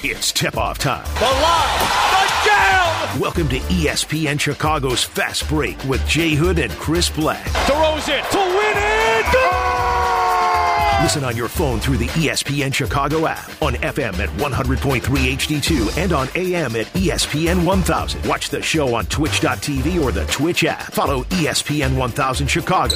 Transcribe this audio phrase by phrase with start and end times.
[0.00, 1.04] It's tip-off time.
[1.14, 1.78] The line,
[2.12, 3.18] the down.
[3.18, 7.44] Welcome to ESPN Chicago's Fast Break with Jay Hood and Chris Black.
[7.66, 9.32] Throws it to win it.
[9.32, 11.02] Goal!
[11.02, 16.12] Listen on your phone through the ESPN Chicago app, on FM at 100.3 HD2, and
[16.12, 18.24] on AM at ESPN 1000.
[18.24, 20.92] Watch the show on twitch.tv or the Twitch app.
[20.92, 22.94] Follow ESPN 1000 Chicago.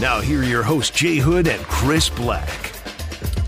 [0.00, 2.81] Now, here are your hosts, Jay Hood and Chris Black.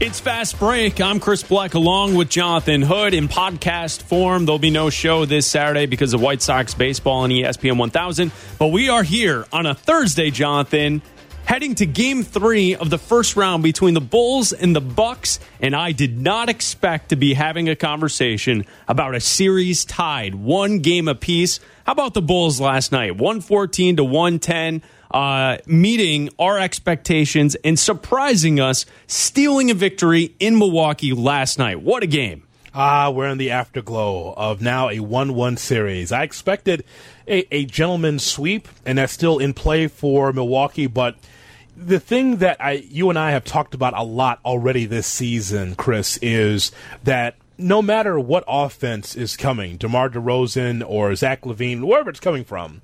[0.01, 1.01] It's Fast Break.
[1.01, 4.45] I'm Chris Black along with Jonathan Hood in podcast form.
[4.45, 8.33] There'll be no show this Saturday because of White Sox baseball E ESPN 1000.
[8.59, 11.01] But we are here on a Thursday, Jonathan,
[11.45, 15.39] heading to game three of the first round between the Bulls and the Bucks.
[15.61, 20.81] And I did not expect to be having a conversation about a series tied one
[20.81, 21.61] game apiece.
[21.87, 23.13] How about the Bulls last night?
[23.13, 24.83] 114 to 110
[25.15, 31.81] uh, meeting our expectations and surprising us, stealing a victory in Milwaukee last night.
[31.81, 32.43] What a game!
[32.75, 36.11] Ah, we're in the afterglow of now a 1 1 series.
[36.11, 36.85] I expected
[37.29, 41.17] a, a gentleman's sweep, and that's still in play for Milwaukee, but
[41.77, 45.77] the thing that I, you and I have talked about a lot already this season,
[45.77, 46.73] Chris, is
[47.05, 52.45] that no matter what offense is coming, DeMar DeRozan or Zach LaVine, wherever it's coming
[52.45, 52.83] from,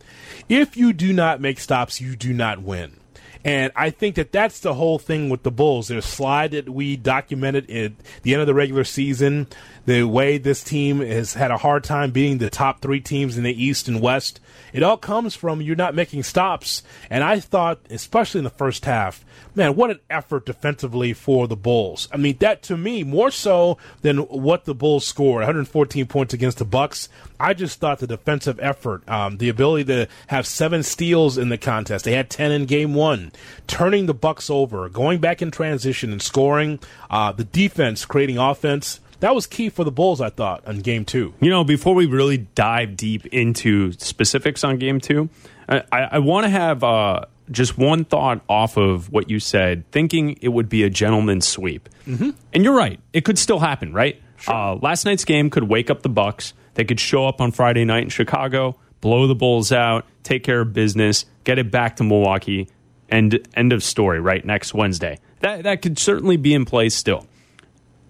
[0.48, 2.96] if you do not make stops, you do not win.
[3.44, 5.88] And I think that that's the whole thing with the Bulls.
[5.88, 9.46] Their slide that we documented at the end of the regular season,
[9.90, 13.42] the way this team has had a hard time beating the top three teams in
[13.42, 14.38] the East and West,
[14.72, 16.84] it all comes from you're not making stops.
[17.10, 21.56] And I thought, especially in the first half, man, what an effort defensively for the
[21.56, 22.08] Bulls.
[22.12, 26.58] I mean, that to me, more so than what the Bulls scored, 114 points against
[26.58, 27.08] the Bucks.
[27.40, 31.58] I just thought the defensive effort, um, the ability to have seven steals in the
[31.58, 33.32] contest, they had 10 in game one,
[33.66, 36.78] turning the Bucks over, going back in transition and scoring,
[37.10, 39.00] uh, the defense creating offense.
[39.20, 41.34] That was key for the Bulls, I thought, on game two.
[41.40, 45.28] You know, before we really dive deep into specifics on game two,
[45.68, 50.38] I, I want to have uh, just one thought off of what you said, thinking
[50.40, 51.88] it would be a gentleman's sweep.
[52.06, 52.30] Mm-hmm.
[52.52, 54.20] And you're right; it could still happen, right?
[54.48, 56.54] Uh, last night's game could wake up the Bucks.
[56.74, 60.62] They could show up on Friday night in Chicago, blow the Bulls out, take care
[60.62, 62.68] of business, get it back to Milwaukee,
[63.10, 64.18] and end of story.
[64.18, 67.26] Right next Wednesday, that that could certainly be in place still.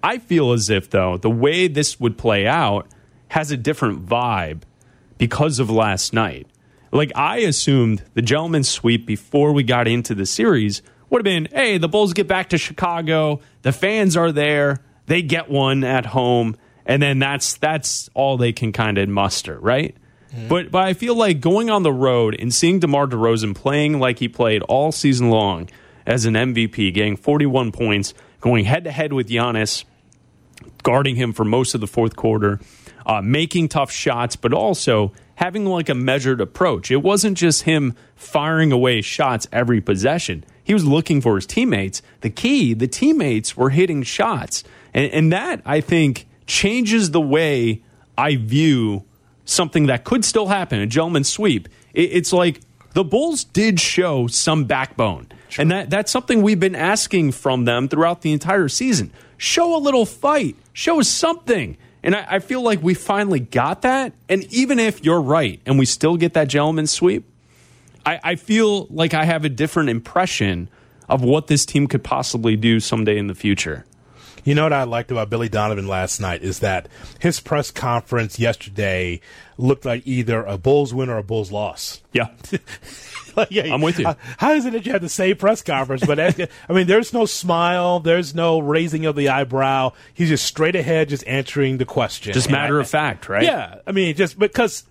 [0.02, 2.86] I feel as if, though, the way this would play out
[3.28, 4.62] has a different vibe
[5.18, 6.46] because of last night.
[6.92, 11.48] Like, I assumed the gentleman's sweep before we got into the series would have been
[11.52, 16.06] hey, the Bulls get back to Chicago, the fans are there, they get one at
[16.06, 16.56] home,
[16.86, 19.96] and then that's that's all they can kind of muster, right?
[20.32, 20.48] Mm-hmm.
[20.48, 24.20] But but I feel like going on the road and seeing DeMar DeRozan playing like
[24.20, 25.68] he played all season long
[26.06, 29.84] as an MVP, getting 41 points, going head to head with Giannis,
[30.82, 32.60] guarding him for most of the fourth quarter,
[33.06, 36.91] uh, making tough shots, but also having like a measured approach.
[36.91, 40.44] It wasn't just him firing away shots every possession.
[40.62, 42.03] He was looking for his teammates.
[42.21, 44.62] The key, the teammates were hitting shots.
[44.93, 47.82] And, and that, I think, changes the way
[48.19, 49.04] I view
[49.44, 51.69] something that could still happen a gentleman's sweep.
[51.94, 52.60] It, it's like
[52.92, 55.28] the Bulls did show some backbone.
[55.59, 59.12] And that, that's something we've been asking from them throughout the entire season.
[59.40, 61.78] Show a little fight, show something.
[62.02, 64.12] And I, I feel like we finally got that.
[64.28, 67.24] And even if you're right and we still get that gentleman's sweep,
[68.04, 70.68] I, I feel like I have a different impression
[71.08, 73.86] of what this team could possibly do someday in the future.
[74.44, 78.38] You know what I liked about Billy Donovan last night is that his press conference
[78.38, 79.20] yesterday
[79.58, 82.00] looked like either a Bulls win or a Bulls loss.
[82.12, 82.28] Yeah.
[83.36, 84.06] Like, yeah, I'm with you.
[84.06, 86.04] How, how is it that you had the same press conference?
[86.04, 86.18] But
[86.68, 89.92] I mean, there's no smile, there's no raising of the eyebrow.
[90.12, 92.32] He's just straight ahead, just answering the question.
[92.32, 93.44] Just matter I- of fact, right?
[93.44, 94.82] Yeah, I mean, just because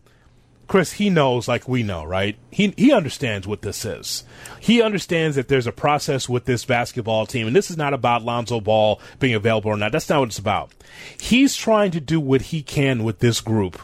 [0.70, 2.38] Chris, he knows like we know, right?
[2.52, 4.24] He he understands what this is.
[4.60, 8.24] He understands that there's a process with this basketball team, and this is not about
[8.24, 9.92] Lonzo Ball being available or not.
[9.92, 10.72] That's not what it's about.
[11.20, 13.82] He's trying to do what he can with this group,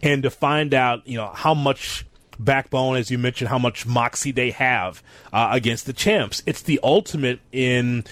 [0.00, 2.06] and to find out, you know, how much
[2.38, 5.02] backbone, as you mentioned, how much moxie they have
[5.32, 6.40] uh, against the champs.
[6.46, 8.04] It's the ultimate in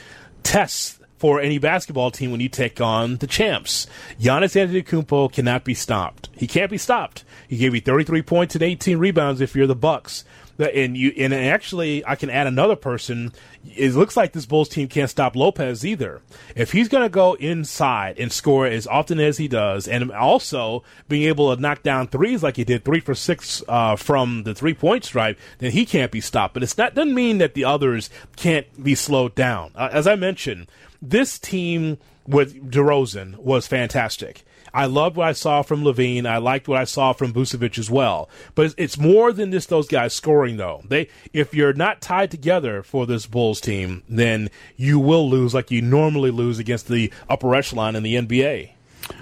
[0.43, 3.87] tests for any basketball team when you take on the champs.
[4.21, 6.29] Giannis Antetokounmpo cannot be stopped.
[6.37, 7.25] He can't be stopped.
[7.49, 10.25] He gave you 33 points and 18 rebounds if you're the Bucks.
[10.59, 13.33] And you and actually, I can add another person.
[13.77, 16.23] It looks like this Bulls team can't stop Lopez either.
[16.55, 20.83] If he's going to go inside and score as often as he does, and also
[21.09, 24.55] being able to knock down threes like he did, three for six uh, from the
[24.55, 26.55] three point stripe, then he can't be stopped.
[26.55, 29.73] But it's not doesn't mean that the others can't be slowed down.
[29.75, 30.69] Uh, as I mentioned,
[31.11, 34.45] this team with DeRozan was fantastic.
[34.75, 36.27] I loved what I saw from LaVine.
[36.27, 38.29] I liked what I saw from Vucevic as well.
[38.55, 40.83] But it's more than just those guys scoring, though.
[40.87, 45.71] They, if you're not tied together for this Bulls team, then you will lose like
[45.71, 48.73] you normally lose against the upper echelon in the NBA.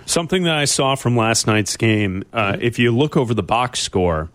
[0.07, 3.81] Something that I saw from last night's game, uh, if you look over the box
[3.81, 4.31] score,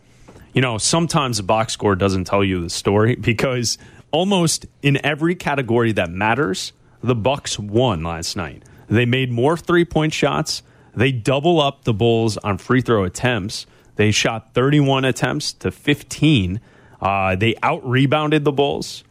[0.54, 3.78] you know, sometimes the box score doesn't tell you the story because
[4.12, 8.63] almost in every category that matters, the Bucks won last night.
[8.88, 10.63] They made more three point shots.
[10.96, 13.66] They double up the Bulls on free throw attempts.
[13.96, 16.60] They shot 31 attempts to 15.
[17.01, 19.04] Uh, they out rebounded the Bulls.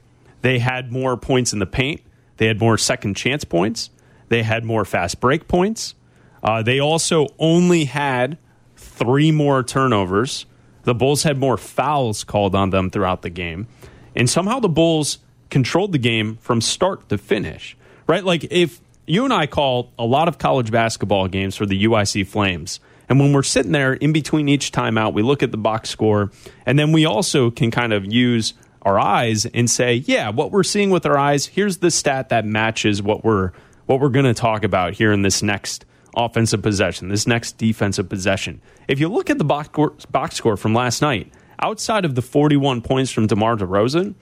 [0.42, 2.02] They had more points in the paint.
[2.36, 3.90] They had more second chance points.
[4.28, 5.94] They had more fast break points.
[6.42, 8.38] Uh, they also only had
[8.76, 10.46] three more turnovers.
[10.84, 13.66] The Bulls had more fouls called on them throughout the game.
[14.14, 15.18] And somehow the Bulls
[15.50, 17.76] controlled the game from start to finish.
[18.08, 18.24] Right?
[18.24, 22.26] Like if you and I call a lot of college basketball games for the UIC
[22.26, 22.80] Flames.
[23.08, 26.30] And when we're sitting there in between each timeout, we look at the box score,
[26.66, 28.52] and then we also can kind of use
[28.82, 32.44] our eyes and say, yeah, what we're seeing with our eyes, here's the stat that
[32.44, 33.52] matches what we're
[33.86, 38.06] what we're going to talk about here in this next offensive possession, this next defensive
[38.06, 38.60] possession.
[38.86, 39.70] If you look at the box
[40.06, 44.14] box score from last night, outside of the 41 points from DeMar DeRozan,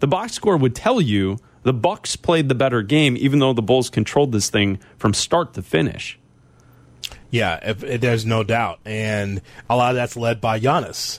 [0.00, 3.60] the box score would tell you the Bucks played the better game, even though the
[3.60, 6.16] Bulls controlled this thing from start to finish.
[7.28, 11.18] Yeah, if, if there's no doubt, and a lot of that's led by Giannis.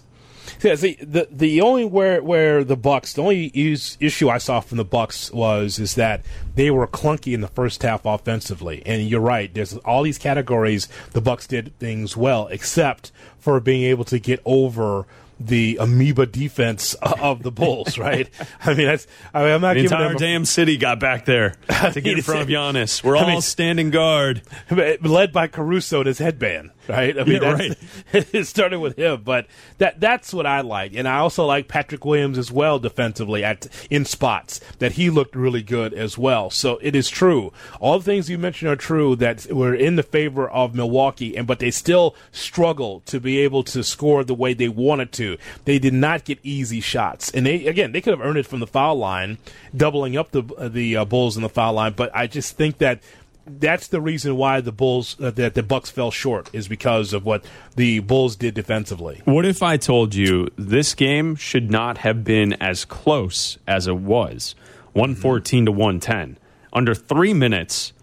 [0.62, 4.62] Yeah, see, the the only where where the Bucks, the only use, issue I saw
[4.62, 6.24] from the Bucks was is that
[6.56, 9.54] they were clunky in the first half offensively, and you're right.
[9.54, 14.40] There's all these categories the Bucks did things well, except for being able to get
[14.46, 15.08] over
[15.40, 18.30] the amoeba defense of the Bulls, right?
[18.62, 19.08] I mean, that's.
[19.34, 21.56] I mean, I'm not the giving entire them damn city got back there
[21.94, 23.04] to get in front of Giannis.
[23.04, 27.18] We're all standing guard, led by Caruso and his headband, right?
[27.18, 27.78] I mean, yeah, right.
[28.14, 29.48] it started with him, but
[29.78, 33.68] that that's what I like, and I also like Patrick Williams as well defensively at
[33.90, 36.50] in spots that he looked really good as well.
[36.50, 37.52] So it is true.
[37.80, 41.48] All the things you mentioned are true that were in the favor of Milwaukee, and
[41.48, 45.38] but they still struggle to be able to score the way they wanted to.
[45.66, 48.60] They did not get easy shots, and they again they could have earned it from
[48.60, 49.38] the foul line,
[49.76, 51.94] doubling up the the uh, Bulls in the foul line.
[51.94, 53.02] But I just think that
[53.48, 57.26] that's the reason why the Bulls uh, that the Bucks fell short is because of
[57.26, 57.46] what
[57.76, 59.22] the Bulls did defensively.
[59.26, 63.98] What if I told you this game should not have been as close as it
[63.98, 64.56] was,
[64.94, 66.38] one fourteen to one ten,
[66.74, 67.94] under three minutes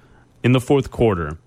[0.42, 1.38] in the fourth quarter?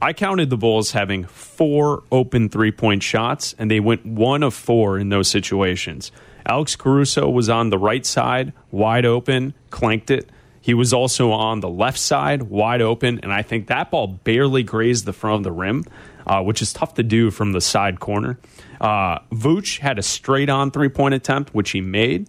[0.00, 4.54] I counted the Bulls having four open three point shots, and they went one of
[4.54, 6.12] four in those situations.
[6.46, 10.30] Alex Caruso was on the right side, wide open, clanked it.
[10.60, 14.62] He was also on the left side, wide open, and I think that ball barely
[14.62, 15.84] grazed the front of the rim,
[16.26, 18.38] uh, which is tough to do from the side corner.
[18.80, 22.28] Uh, Vooch had a straight on three point attempt, which he made,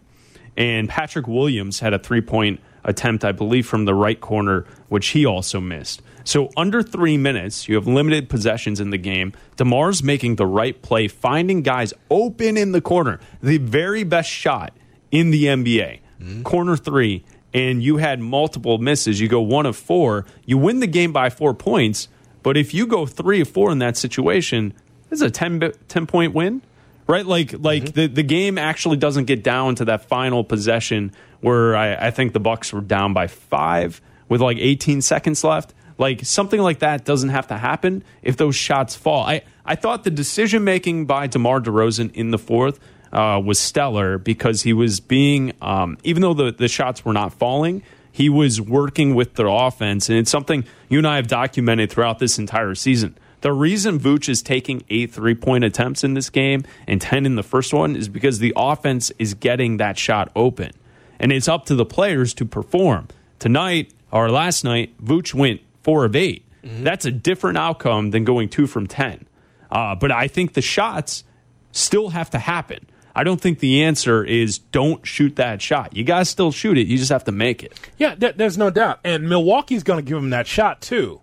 [0.55, 5.09] and Patrick Williams had a three point attempt, I believe, from the right corner, which
[5.09, 6.01] he also missed.
[6.23, 9.33] So under three minutes, you have limited possessions in the game.
[9.57, 13.19] DeMar's making the right play, finding guys open in the corner.
[13.41, 14.75] The very best shot
[15.11, 15.99] in the NBA.
[16.21, 16.43] Mm-hmm.
[16.43, 17.23] Corner three.
[17.54, 19.19] And you had multiple misses.
[19.19, 20.25] You go one of four.
[20.46, 22.07] You win the game by four points.
[22.44, 24.74] But if you go three of four in that situation,
[25.10, 26.62] this is a 10, 10 point win
[27.10, 27.25] right?
[27.25, 28.01] Like like mm-hmm.
[28.01, 32.34] the, the game actually doesn't get down to that final possession where I, I, think
[32.34, 35.74] the Bucks were down by five with like 18 seconds left.
[35.98, 39.24] Like something like that doesn't have to happen if those shots fall.
[39.24, 42.79] I, I thought the decision making by DeMar DeRozan in the fourth
[43.12, 47.34] uh, was stellar because he was being, um, even though the, the shots were not
[47.34, 50.10] falling, he was working with the offense.
[50.10, 53.18] And it's something you and I have documented throughout this entire season.
[53.42, 57.36] The reason Vooch is taking eight three point attempts in this game and 10 in
[57.36, 60.72] the first one is because the offense is getting that shot open.
[61.20, 63.08] And it's up to the players to perform.
[63.39, 66.84] Tonight, or last night, Vooch went four of 8 mm-hmm.
[66.84, 69.25] That's a different outcome than going two from 10.
[69.72, 71.24] Uh, but I think the shots
[71.72, 72.86] still have to happen.
[73.16, 75.96] I don't think the answer is don't shoot that shot.
[75.96, 76.88] You guys still shoot it.
[76.88, 77.80] You just have to make it.
[77.98, 79.00] Yeah, th- there's no doubt.
[79.04, 81.22] And Milwaukee's going to give him that shot too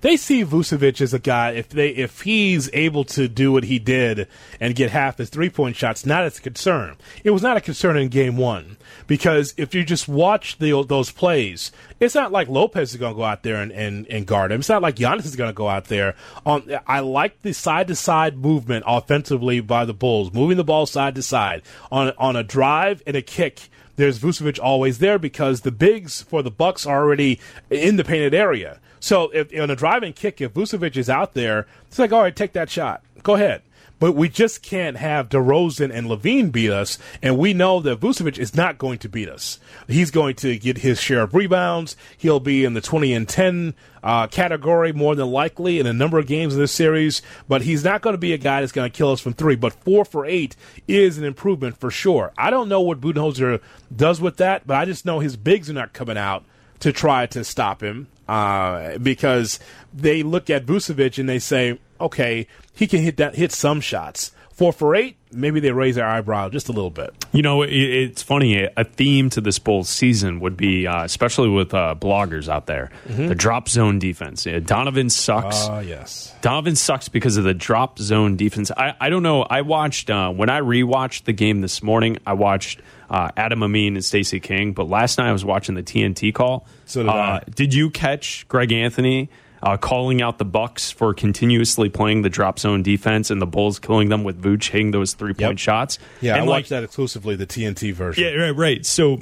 [0.00, 3.78] they see Vucevic as a guy if they if he's able to do what he
[3.78, 4.28] did
[4.60, 6.96] and get half his three point shots, not as a concern.
[7.24, 11.10] It was not a concern in game one because if you just watch the, those
[11.10, 14.52] plays, it's not like Lopez is going to go out there and, and, and guard
[14.52, 14.60] him.
[14.60, 16.14] It's not like Giannis is going to go out there.
[16.44, 20.86] On I like the side to side movement offensively by the Bulls, moving the ball
[20.86, 25.60] side to side on on a drive and a kick there's Vucevic always there because
[25.60, 27.38] the bigs for the Bucks are already
[27.70, 28.80] in the painted area.
[29.02, 32.34] So if on a driving kick, if Vucevic is out there, it's like, all right,
[32.34, 33.02] take that shot.
[33.24, 33.62] Go ahead.
[33.98, 38.38] But we just can't have DeRozan and LaVine beat us, and we know that Vucevic
[38.38, 39.58] is not going to beat us.
[39.88, 41.96] He's going to get his share of rebounds.
[42.16, 46.20] He'll be in the 20 and 10 uh, category more than likely in a number
[46.20, 48.88] of games in this series, but he's not going to be a guy that's going
[48.88, 49.56] to kill us from three.
[49.56, 50.54] But four for eight
[50.86, 52.32] is an improvement for sure.
[52.38, 53.60] I don't know what Budenholzer
[53.94, 56.44] does with that, but I just know his bigs are not coming out
[56.78, 59.58] to try to stop him uh, because
[59.92, 64.32] they look at Vucevic and they say, okay, he can hit that hit some shots.
[64.54, 67.10] Four for eight, maybe they raise their eyebrow just a little bit.
[67.32, 68.68] You know, it, it's funny.
[68.76, 72.90] A theme to this Bulls season would be, uh, especially with uh, bloggers out there,
[73.06, 73.28] mm-hmm.
[73.28, 74.46] the drop zone defense.
[74.46, 75.68] Yeah, Donovan sucks.
[75.68, 76.34] Uh, yes.
[76.42, 78.70] Donovan sucks because of the drop zone defense.
[78.70, 79.42] I, I don't know.
[79.42, 82.18] I watched uh, when I rewatched the game this morning.
[82.26, 82.80] I watched
[83.12, 86.66] uh, Adam Amin and Stacey King, but last night I was watching the TNT call.
[86.86, 89.30] So did, uh, did you catch Greg Anthony?
[89.62, 93.78] uh, calling out the Bucks for continuously playing the drop zone defense and the Bulls
[93.78, 95.58] killing them with Vooch hitting those three point yep.
[95.58, 95.98] shots.
[96.20, 98.24] Yeah, and I like, watched that exclusively, the TNT version.
[98.24, 98.84] Yeah, right, right.
[98.86, 99.20] So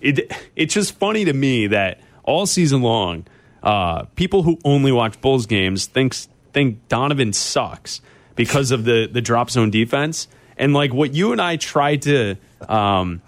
[0.00, 3.26] it it's just funny to me that all season long,
[3.62, 8.00] uh, people who only watch Bulls games thinks think Donovan sucks
[8.34, 10.26] because of the the drop zone defense.
[10.62, 12.36] And like what you and I tried to
[12.68, 13.20] um,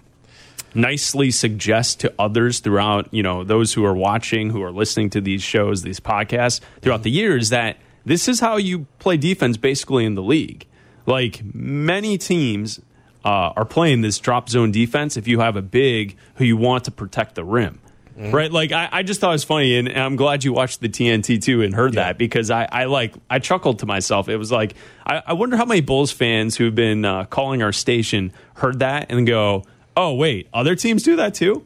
[0.73, 5.19] nicely suggest to others throughout, you know, those who are watching, who are listening to
[5.19, 7.75] these shows, these podcasts throughout the years that
[8.05, 10.65] this is how you play defense basically in the league.
[11.05, 12.79] Like many teams
[13.25, 16.85] uh, are playing this drop zone defense if you have a big who you want
[16.85, 17.81] to protect the rim.
[18.17, 18.31] Mm-hmm.
[18.31, 20.79] Right, like I, I, just thought it was funny, and, and, I'm glad you watched
[20.79, 22.03] the TNT too and heard yeah.
[22.03, 24.29] that because I, I, like I chuckled to myself.
[24.29, 27.73] It was like I, I wonder how many Bulls fans who've been uh, calling our
[27.73, 29.65] station heard that and go,
[29.97, 30.47] Oh, wait.
[30.53, 31.65] Other teams do that too?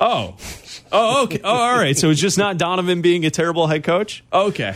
[0.00, 0.36] Oh.
[0.92, 1.40] Oh, okay.
[1.44, 1.96] Oh, all right.
[1.96, 4.24] So it's just not Donovan being a terrible head coach?
[4.32, 4.74] Okay.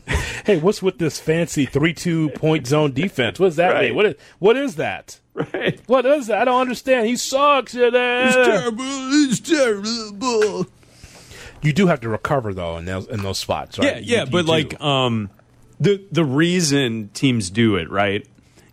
[0.46, 3.38] hey, what's with this fancy three-two point zone defense?
[3.38, 3.84] What does that right.
[3.86, 3.94] mean?
[3.94, 5.18] What is, what is that?
[5.34, 5.80] Right.
[5.86, 6.42] What is that?
[6.42, 7.06] I don't understand.
[7.06, 7.72] He sucks.
[7.72, 8.84] He's terrible.
[8.84, 10.66] He's terrible.
[11.62, 13.96] You do have to recover though in those in those spots, right?
[13.96, 14.24] Yeah, yeah.
[14.24, 15.30] You, but like, um,
[15.80, 18.26] the the reason teams do it right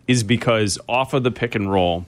[0.08, 2.06] is because off of the pick and roll,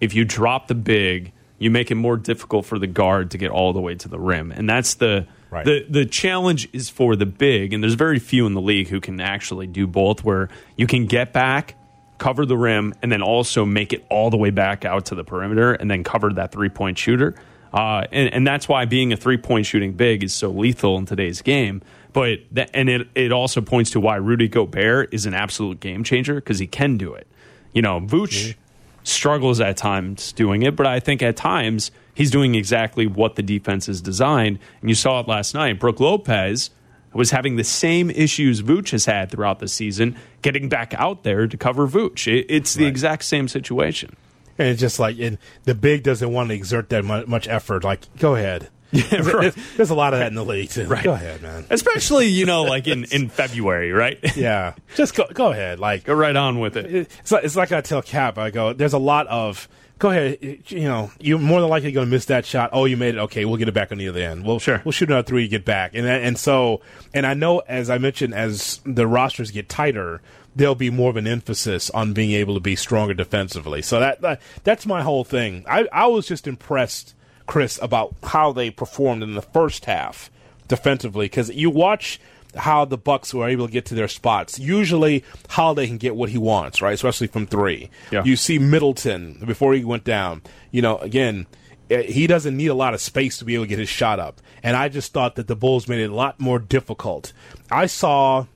[0.00, 3.50] if you drop the big, you make it more difficult for the guard to get
[3.50, 5.64] all the way to the rim, and that's the right.
[5.64, 9.00] the the challenge is for the big, and there's very few in the league who
[9.00, 11.74] can actually do both, where you can get back,
[12.18, 15.24] cover the rim, and then also make it all the way back out to the
[15.24, 17.34] perimeter, and then cover that three point shooter.
[17.72, 21.06] Uh, and, and that's why being a three point shooting big is so lethal in
[21.06, 21.82] today's game.
[22.12, 26.04] But that, and it it also points to why Rudy Gobert is an absolute game
[26.04, 27.26] changer because he can do it.
[27.72, 28.50] You know, Vooch.
[28.50, 28.60] Mm-hmm
[29.08, 33.42] struggles at times doing it, but I think at times he's doing exactly what the
[33.42, 34.58] defense is designed.
[34.80, 35.80] And you saw it last night.
[35.80, 36.70] Brook Lopez
[37.12, 41.46] was having the same issues Vooch has had throughout the season, getting back out there
[41.46, 42.44] to cover Vooch.
[42.48, 42.90] it's the right.
[42.90, 44.14] exact same situation.
[44.58, 47.84] And it's just like, and the big doesn't want to exert that much effort.
[47.84, 48.68] Like, go ahead.
[48.90, 49.54] Yeah, right.
[49.76, 50.86] there's a lot of that in the league too.
[50.86, 51.04] Right.
[51.04, 51.66] Go ahead, man.
[51.68, 54.18] Especially you know like in, in February, right?
[54.36, 55.78] yeah, just go go ahead.
[55.78, 56.86] Like go right on with it.
[56.86, 58.38] It's like, it's like I tell Cap.
[58.38, 58.72] I go.
[58.72, 59.68] There's a lot of.
[59.98, 60.38] Go ahead.
[60.68, 62.70] You know, you're more than likely going to miss that shot.
[62.72, 63.18] Oh, you made it.
[63.18, 64.46] Okay, we'll get it back on the other end.
[64.46, 64.80] We'll sure.
[64.84, 65.48] We'll shoot another three.
[65.48, 65.94] Get back.
[65.94, 66.80] And and so
[67.12, 70.22] and I know as I mentioned, as the rosters get tighter,
[70.54, 73.82] there'll be more of an emphasis on being able to be stronger defensively.
[73.82, 75.64] So that, that that's my whole thing.
[75.68, 77.14] I I was just impressed
[77.48, 80.30] Chris, about how they performed in the first half
[80.68, 82.20] defensively because you watch
[82.54, 84.58] how the Bucks were able to get to their spots.
[84.58, 86.92] Usually, Holiday can get what he wants, right?
[86.92, 87.90] Especially from three.
[88.10, 88.22] Yeah.
[88.22, 90.42] You see Middleton before he went down.
[90.70, 91.46] You know, again,
[91.90, 94.20] eh, he doesn't need a lot of space to be able to get his shot
[94.20, 94.40] up.
[94.62, 97.32] And I just thought that the Bulls made it a lot more difficult.
[97.70, 98.46] I saw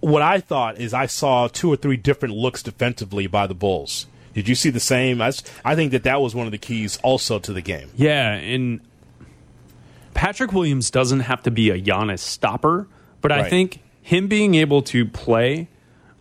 [0.00, 4.06] what I thought is I saw two or three different looks defensively by the Bulls.
[4.36, 5.22] Did you see the same?
[5.22, 5.32] I,
[5.64, 7.88] I think that that was one of the keys also to the game.
[7.96, 8.82] Yeah, and
[10.12, 12.86] Patrick Williams doesn't have to be a Giannis stopper,
[13.22, 13.46] but right.
[13.46, 15.68] I think him being able to play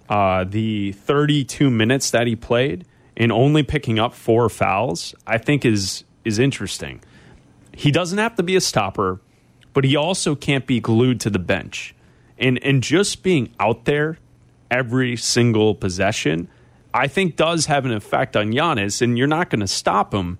[0.07, 2.85] uh, the 32 minutes that he played
[3.17, 7.01] and only picking up four fouls, I think is is interesting.
[7.73, 9.19] He doesn't have to be a stopper,
[9.73, 11.93] but he also can't be glued to the bench.
[12.37, 14.19] And and just being out there
[14.71, 16.47] every single possession
[16.95, 20.37] I think does have an effect on Giannis, and you're not going to stop him.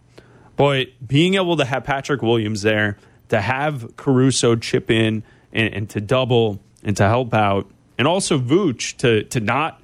[0.56, 2.98] But being able to have Patrick Williams there,
[3.28, 8.40] to have Caruso chip in and, and to double and to help out, and also
[8.40, 9.82] Vooch to to not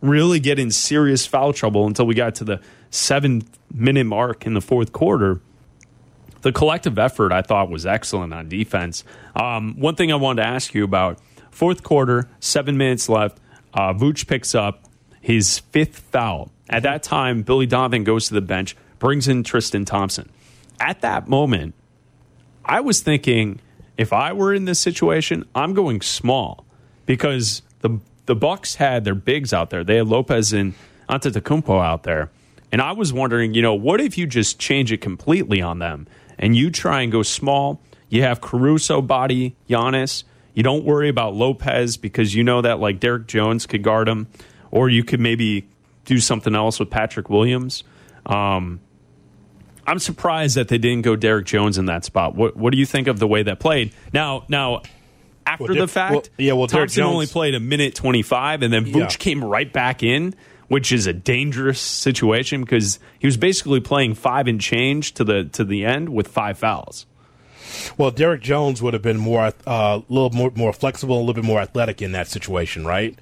[0.00, 4.54] really get in serious foul trouble until we got to the seven minute mark in
[4.54, 5.40] the fourth quarter.
[6.42, 9.02] the collective effort I thought was excellent on defense.
[9.34, 11.18] Um, one thing I wanted to ask you about
[11.50, 13.40] fourth quarter, seven minutes left.
[13.72, 14.83] Uh, Vooch picks up
[15.24, 16.50] his fifth foul.
[16.68, 20.28] At that time, Billy Donovan goes to the bench, brings in Tristan Thompson.
[20.78, 21.74] At that moment,
[22.62, 23.58] I was thinking
[23.96, 26.66] if I were in this situation, I'm going small
[27.06, 29.82] because the the Bucks had their bigs out there.
[29.82, 30.74] They had Lopez and
[31.08, 32.30] Antetokounmpo out there,
[32.70, 36.06] and I was wondering, you know, what if you just change it completely on them
[36.38, 37.80] and you try and go small?
[38.10, 40.24] You have Caruso body Giannis.
[40.52, 44.28] You don't worry about Lopez because you know that like Derrick Jones could guard him,
[44.74, 45.66] or you could maybe
[46.04, 47.84] do something else with Patrick Williams.
[48.26, 48.80] Um,
[49.86, 52.34] I'm surprised that they didn't go Derrick Jones in that spot.
[52.34, 53.92] What What do you think of the way that played?
[54.12, 54.82] Now, now
[55.46, 58.72] after Well, the fact, well, yeah, well, Thompson only Jones- played a minute 25, and
[58.72, 59.06] then Vooch Yeah.
[59.18, 60.34] came right back in,
[60.68, 65.44] which is a dangerous situation because he was basically playing five and change to the
[65.44, 67.04] to the end with five fouls.
[67.98, 71.34] Well, Derrick Jones would have been more uh, a little more more flexible, a little
[71.34, 73.18] bit more athletic in that situation, right?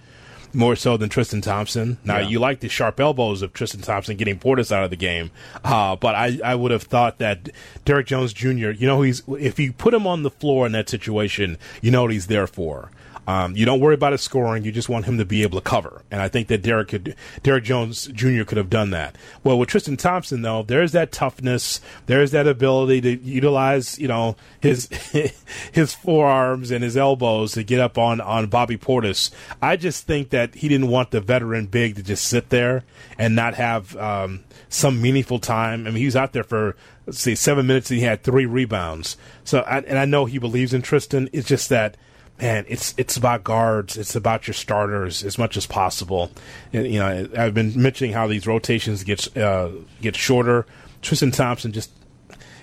[0.54, 1.98] More so than Tristan Thompson.
[2.04, 2.28] Now, Yeah.
[2.28, 5.30] you like the sharp elbows of Tristan Thompson getting Portis out of the game,
[5.64, 7.48] uh, but I, I would have thought that
[7.84, 8.70] Derrick Jones Jr.
[8.70, 12.02] You know, he's if you put him on the floor in that situation, you know
[12.02, 12.90] what he's there for.
[13.26, 14.64] Um, you don't worry about his scoring.
[14.64, 16.02] You just want him to be able to cover.
[16.10, 18.42] And I think that Derrick could, Derrick Jones Jr.
[18.42, 19.16] could have done that.
[19.44, 21.80] Well, with Tristan Thompson, though, there's that toughness.
[22.06, 24.88] There's that ability to utilize, you know, his
[25.72, 29.30] his forearms and his elbows to get up on on Bobby Portis.
[29.60, 32.82] I just think that he didn't want the veteran big to just sit there
[33.18, 35.86] and not have um, some meaningful time.
[35.86, 36.76] I mean, he was out there for
[37.06, 39.16] let's see seven minutes and he had three rebounds.
[39.44, 41.28] So, I, and I know he believes in Tristan.
[41.32, 41.96] It's just that
[42.42, 43.96] man, it's it's about guards.
[43.96, 46.30] It's about your starters as much as possible.
[46.72, 49.70] And, you know, I've been mentioning how these rotations get uh,
[50.02, 50.66] get shorter.
[51.00, 51.90] Tristan Thompson just,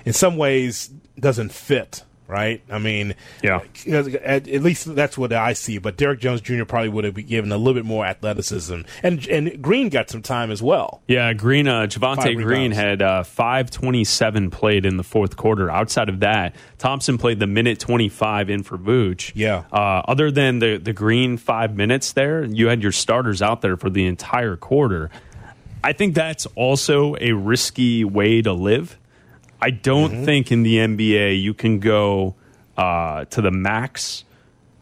[0.05, 2.03] in some ways, doesn't fit.
[2.29, 2.62] Right?
[2.69, 3.62] I mean, Yeah.
[3.88, 5.79] at, at least that's what I see.
[5.79, 6.63] But Derrick Jones Jr.
[6.63, 10.22] probably would have been given a little bit more athleticism, and and Green got some
[10.22, 11.01] time as well.
[11.07, 15.72] Yeah, Green, uh, Javonte Five Green had uh, 527 played in the fourth quarter.
[15.72, 19.31] Outside of that, Thompson played the minute 25 in for Vooch.
[19.33, 19.63] Yeah.
[19.74, 23.75] Uh, other than the, the Green five minutes there, you had your starters out there
[23.75, 25.09] for the entire quarter.
[25.83, 28.99] I think that's also a risky way to live.
[29.61, 30.25] I don't Mm-hmm.
[30.25, 32.35] think in the NBA you can go
[32.77, 34.24] uh, to the max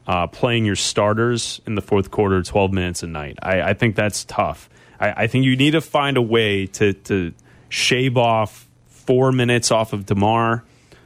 [0.07, 3.37] uh, playing your starters in the fourth quarter, 12 minutes a night.
[3.41, 4.69] I, I think that's tough.
[4.99, 7.33] I, I think you need to find a way to, to
[7.69, 10.63] shave off four minutes off of DeMar,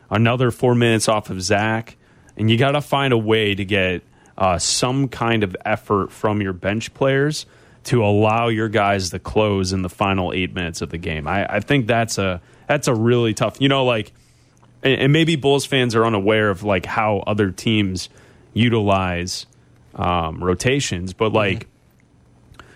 [0.10, 1.97] another four minutes off of Zach,
[2.38, 4.03] and you got to find a way to get
[4.38, 7.45] uh, some kind of effort from your bench players
[7.86, 11.28] to allow your guys to close in the final eight minutes of the game.
[11.28, 13.60] I, I think that's a that's a really tough.
[13.60, 14.13] You know, like
[14.84, 18.10] and, and maybe Bulls fans are unaware of like how other teams
[18.54, 19.46] utilize
[19.96, 21.67] um, rotations, but like.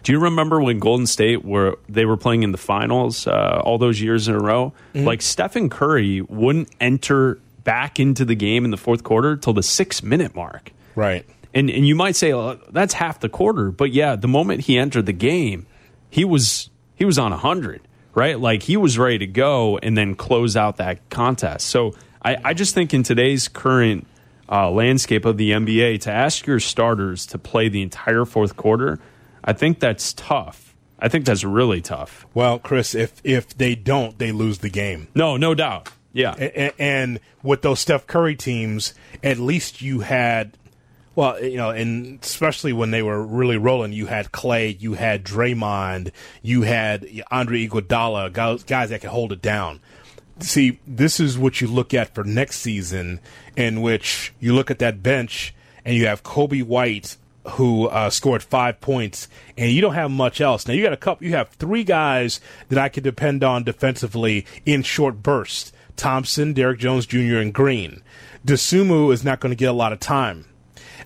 [0.04, 3.80] Do you remember when Golden State were they were playing in the finals uh, all
[3.80, 4.72] those years in a row?
[4.94, 9.63] Like Stephen Curry wouldn't enter back into the game in the fourth quarter till the
[9.63, 10.72] six minute mark.
[10.96, 11.26] Right.
[11.56, 14.78] And and you might say oh, that's half the quarter, but yeah, the moment he
[14.78, 15.65] entered the game,
[16.10, 17.82] he was he was on hundred,
[18.13, 18.39] right?
[18.39, 21.68] Like he was ready to go and then close out that contest.
[21.68, 24.06] So I, I just think in today's current
[24.52, 29.00] uh, landscape of the NBA, to ask your starters to play the entire fourth quarter,
[29.44, 30.76] I think that's tough.
[31.00, 32.26] I think that's really tough.
[32.34, 35.08] Well, Chris, if if they don't, they lose the game.
[35.15, 35.89] No, no doubt.
[36.13, 36.32] Yeah.
[36.32, 40.58] and, and with those Steph Curry teams, at least you had,
[41.15, 45.23] well, you know, and especially when they were really rolling, you had Clay, you had
[45.23, 49.80] Draymond, you had Andre Iguodala, guys, guys that could hold it down.
[50.39, 53.21] See, this is what you look at for next season,
[53.56, 55.54] in which you look at that bench
[55.86, 57.15] and you have Coby White
[57.51, 60.67] who uh, scored five points, and you don't have much else.
[60.67, 61.28] Now you got a couple.
[61.28, 66.80] You have three guys that I can depend on defensively in short bursts: Thompson, Derrick
[66.80, 68.01] Jones Jr., and Green.
[68.45, 70.45] Dosunmu is not going to get a lot of time.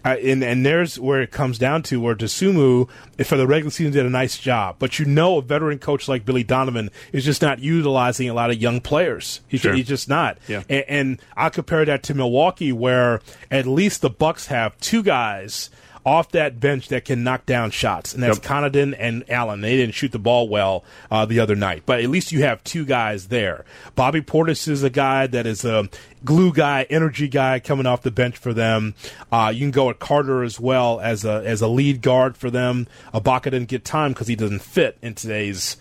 [0.06, 2.90] Uh, and and there's where it comes down to where Dosunmu
[3.26, 6.26] for the regular season did a nice job, but you know a veteran coach like
[6.26, 9.42] Billy Donovan is just not utilizing a lot of young players.
[9.48, 9.74] He's, Sure.
[9.74, 10.38] he's just not.
[10.48, 10.64] Yeah.
[10.70, 15.70] And, and I compare that to Milwaukee, where at least the Bucks have two guys
[16.06, 18.46] off that bench that can knock down shots, and that's Yep.
[18.46, 19.62] Connaughton and Allen.
[19.62, 22.64] They didn't shoot the ball well uh, the other night, but at least you have
[22.64, 23.66] two guys there.
[23.96, 25.90] Bobby Portis is a guy that is a
[26.24, 28.96] glue guy, energy guy coming off the bench for them.
[29.32, 32.50] Uh, you can go at Carter as well as a as a lead guard for
[32.50, 32.88] them.
[33.14, 35.78] Ibaka didn't get time because he doesn't fit in today's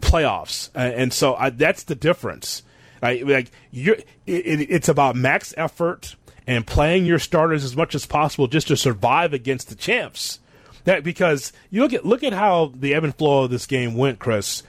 [0.00, 2.62] playoffs, uh, and so I, that's the difference.
[3.00, 6.14] Like, like it, it's about max effort
[6.46, 10.40] and playing your starters as much as possible just to survive against the champs.
[10.84, 13.94] That because you look at look at how the ebb and flow of this game
[13.94, 14.62] went, Chris.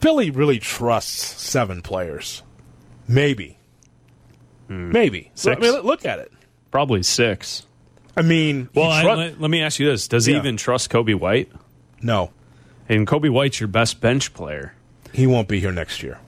[0.00, 2.42] Billy really trusts seven players,
[3.08, 3.58] maybe,
[4.68, 4.92] hmm.
[4.92, 5.30] maybe.
[5.34, 5.56] Six.
[5.56, 6.32] I mean, look at it.
[6.70, 7.66] Probably six.
[8.16, 11.18] I mean, Well, I, let, let me ask you this: Does he even trust Coby
[11.18, 11.50] White?
[12.02, 12.30] no,
[12.88, 14.74] And Coby White's your best bench player.
[15.12, 16.18] he won't be here next year.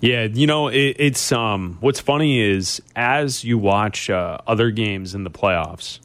[0.00, 1.76] Yeah, you know, it, it's um.
[1.80, 6.00] What's funny is as you watch uh, other games in the playoffs,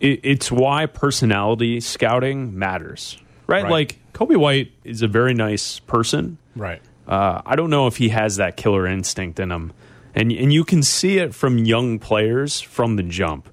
[0.00, 3.64] it, it's why personality scouting matters, right?
[3.64, 3.70] Right.
[3.70, 6.38] Like Coby White is a very nice person.
[6.56, 6.80] Right.
[7.06, 9.72] Uh, I don't know if he has that killer instinct in him,
[10.14, 13.48] and and you can see it from young players from the jump.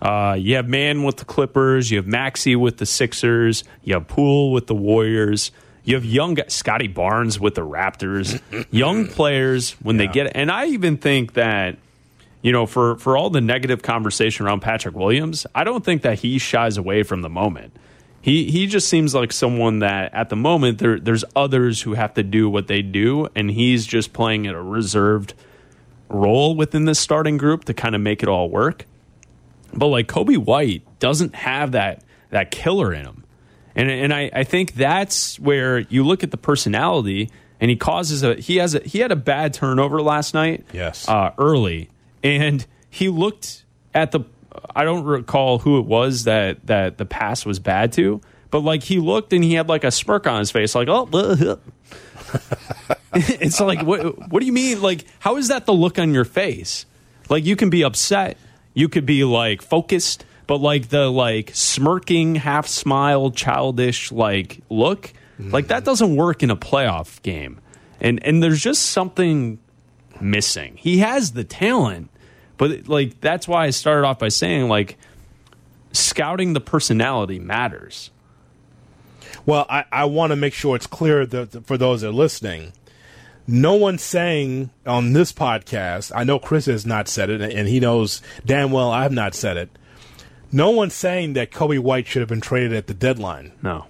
[0.00, 4.06] Uh, you have Mann with the Clippers, you have Maxey with the Sixers, you have
[4.06, 5.50] Poole with the Warriors,
[5.84, 8.40] you have young Scottie Barnes with the Raptors.
[8.70, 10.12] young players when they Yeah.
[10.12, 11.76] get, and I even think that
[12.42, 16.20] you know for for all the negative conversation around Patrick Williams, I don't think that
[16.20, 17.74] he shies away from the moment.
[18.20, 22.14] He he just seems like someone that at the moment there there's others who have
[22.14, 25.34] to do what they do, and he's just playing at a reserved
[26.08, 28.86] role within this starting group to kind of make it all work.
[29.74, 33.23] But like Coby White doesn't have that that killer in him.
[33.74, 38.22] And and I, I think that's where you look at the personality and he causes
[38.22, 40.64] a he has a he had a bad turnover last night.
[40.72, 41.08] Yes.
[41.08, 41.88] Uh, early.
[42.22, 44.20] And he looked at the
[44.74, 48.82] I don't recall who it was that that the pass was bad to, but like
[48.82, 51.56] he looked and he had like a smirk on his face, like, oh uh,
[53.14, 54.80] it's like what what do you mean?
[54.82, 56.86] Like, how is that the look on your face?
[57.28, 58.36] Like you can be upset,
[58.74, 65.12] you could be like focused, but like the like smirking, half smile, childish like look,
[65.38, 67.60] like that doesn't work in a playoff game.
[68.00, 69.58] And and there's just something
[70.20, 70.76] missing.
[70.76, 72.10] He has the talent,
[72.56, 74.98] but like that's why I started off by saying like
[75.92, 78.10] scouting the personality matters.
[79.46, 82.72] Well, I, I want to make sure it's clear that, for those that are listening,
[83.46, 87.78] no one's saying on this podcast, I know Chris has not said it, and he
[87.78, 89.70] knows damn well I have not said it.
[90.54, 93.86] No one's saying that Coby White should have been traded at the deadline, No.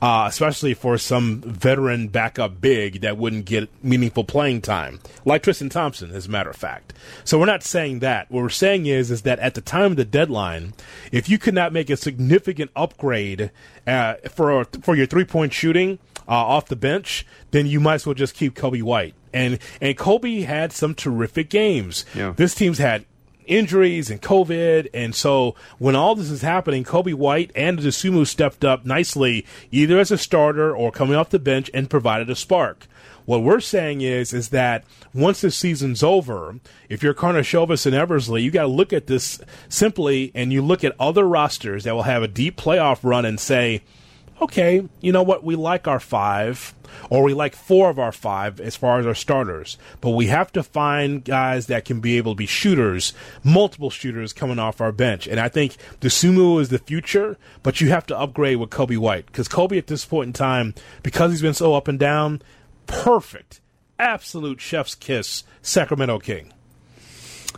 [0.00, 5.68] uh, especially for some veteran backup big that wouldn't get meaningful playing time, like Tristan
[5.68, 6.94] Thompson, as a matter of fact.
[7.24, 8.30] So we're not saying that.
[8.30, 10.72] What we're saying is, is that at the time of the deadline,
[11.12, 13.50] if you could not make a significant upgrade
[13.86, 18.06] uh, for for your three point shooting uh, off the bench, then you might as
[18.06, 19.14] well just keep Coby White.
[19.34, 22.06] And and Coby had some terrific games.
[22.14, 22.32] Yeah.
[22.34, 23.04] This team's had
[23.46, 24.88] injuries and COVID.
[24.92, 29.98] And so when all this is happening, Coby White and Dosunmu stepped up nicely, either
[29.98, 32.86] as a starter or coming off the bench and provided a spark.
[33.24, 38.42] What we're saying is, is that once this season's over, if you're Karnisovas and Eversley,
[38.42, 42.04] you got to look at this simply and you look at other rosters that will
[42.04, 43.82] have a deep playoff run and say,
[44.40, 45.44] okay, you know what?
[45.44, 46.74] We like our five,
[47.10, 49.78] or we like four of our five as far as our starters.
[50.00, 54.32] But we have to find guys that can be able to be shooters, multiple shooters
[54.32, 55.26] coming off our bench.
[55.26, 59.26] And I think Dosunmu is the future, but you have to upgrade with Coby White
[59.26, 62.42] because Coby at this point in time, because he's been so up and down,
[62.86, 63.60] perfect,
[63.98, 66.52] absolute chef's kiss, Sacramento King.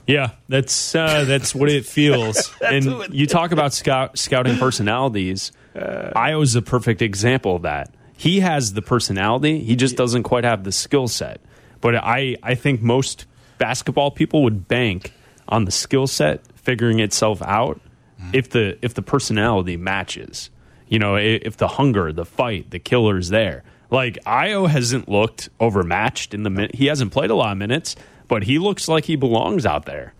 [0.07, 2.51] Yeah, that's uh, that's what it feels.
[2.64, 5.53] and you talk about scout, scouting personalities.
[5.76, 7.92] Uh, Ayo's a perfect example of that.
[8.16, 9.61] He has the personality.
[9.61, 11.40] He just doesn't quite have the skill set.
[11.81, 13.26] But I, I think most
[13.59, 15.12] basketball people would bank
[15.48, 17.81] on the skill set figuring itself out
[18.33, 20.50] if the if the personality matches.
[20.88, 23.62] You know, if the hunger, the fight, the killer's there.
[23.90, 27.94] Like Ayo hasn't looked overmatched in the min- he hasn't played a lot of minutes,
[28.26, 30.14] but he looks like he belongs out there.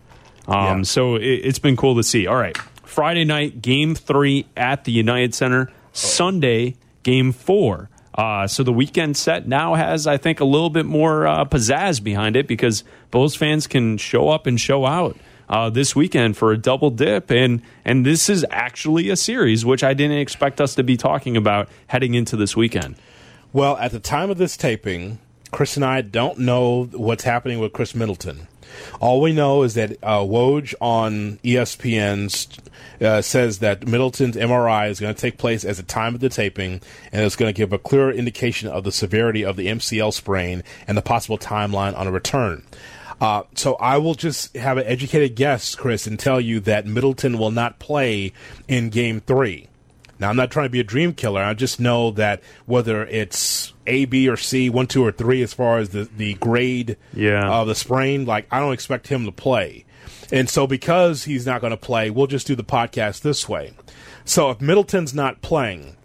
[0.47, 0.81] Um, Yeah.
[0.83, 2.25] So it, it's been cool to see.
[2.25, 2.57] All right,
[2.89, 5.71] Friday night game three at the United Center.
[5.93, 7.89] Sunday game four.
[8.15, 12.03] Uh, so the weekend set now has, I think, a little bit more uh, pizzazz
[12.03, 16.51] behind it because Bulls fans can show up and show out uh, this weekend for
[16.51, 20.75] a double dip, and and this is actually a series which I didn't expect us
[20.75, 22.95] to be talking about heading into this weekend.
[23.51, 25.19] Well, at the time of this taping,
[25.51, 28.47] Chris and I don't know what's happening with Khris Middleton.
[28.99, 32.59] All we know is that uh, Woj on ESPN
[33.01, 36.29] uh, says that Middleton's MRI is going to take place at the time of the
[36.29, 40.13] taping, and it's going to give a clearer indication of the severity of the MCL
[40.13, 42.63] sprain and the possible timeline on a return.
[43.21, 47.37] Uh, so I will just have an educated guess, Chris, and tell you that Middleton
[47.37, 48.33] will not play
[48.67, 49.68] in Game Three.
[50.19, 51.41] Now, I'm not trying to be a dream killer.
[51.41, 55.53] I just know that whether it's A, B, or C, one, two, or three, as
[55.53, 57.49] far as the, the grade Yeah.
[57.49, 59.85] of the sprain, like, I don't expect him to play.
[60.31, 63.73] And so, because he's not going to play, we'll just do the podcast this way.
[64.25, 65.95] So, if Middleton's not playing,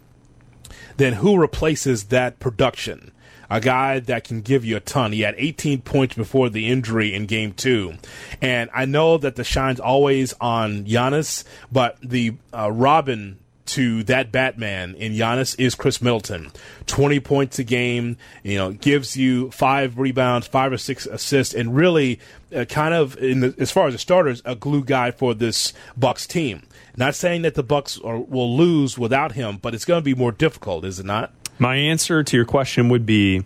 [0.97, 3.11] then who replaces that production?
[3.49, 5.11] A guy that can give you a ton.
[5.11, 7.93] He had 18 points before the injury in game two.
[8.41, 14.31] And I know that the shine's always on Giannis, but the uh, Robin to that
[14.31, 16.51] Batman in Giannis is Khris Middleton.
[16.87, 21.75] 20 points a game, you know, gives you five rebounds, five or six assists, and
[21.75, 22.19] really
[22.55, 26.27] uh, kind of, the, as far as the starters, a glue guy for this Bucks
[26.27, 26.63] team.
[26.95, 30.15] Not saying that the Bucks are, will lose without him, but it's going to be
[30.15, 31.33] more difficult, is it not?
[31.57, 33.43] My answer to your question would be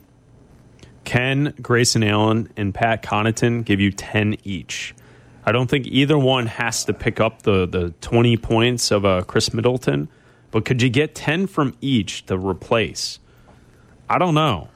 [1.04, 4.94] Can Grayson Allen and Pat Connaughton give you 10 each?
[5.46, 9.22] I don't think either one has to pick up the, the 20 points of uh,
[9.24, 10.10] Khris Middleton,
[10.52, 13.20] but could you get 10 from each to replace?
[14.10, 14.70] I don't know.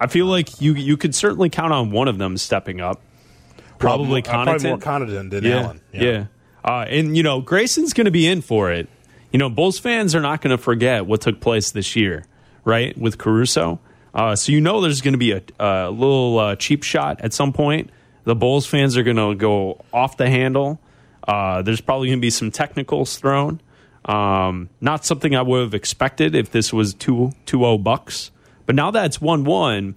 [0.00, 3.02] I feel like you you could certainly count on one of them stepping up.
[3.78, 5.80] Probably Well, uh, probably more Connaughton than yeah, Allen.
[5.92, 6.26] Yeah.
[6.64, 8.88] Uh, and, you know, Grayson's going to be in for it.
[9.32, 12.24] You know, Bulls fans are not going to forget what took place this year,
[12.64, 13.80] right, with Caruso.
[14.14, 17.32] Uh, so you know there's going to be a, a little uh, cheap shot at
[17.32, 17.90] some point.
[18.24, 20.80] The Bulls fans are going to go off the handle.
[21.26, 23.60] Uh, there's probably going to be some technicals thrown.
[24.04, 28.30] Um, not something I would have expected if this was 2 0 Bucks.
[28.66, 29.94] But now that it's 1 1,